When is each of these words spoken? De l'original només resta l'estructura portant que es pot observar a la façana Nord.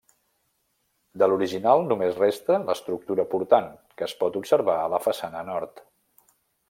De 1.23 1.27
l'original 1.31 1.83
només 1.91 2.17
resta 2.21 2.57
l'estructura 2.69 3.25
portant 3.35 3.69
que 4.01 4.09
es 4.09 4.17
pot 4.23 4.41
observar 4.43 4.79
a 4.79 4.89
la 4.95 5.01
façana 5.05 5.45
Nord. 5.51 5.85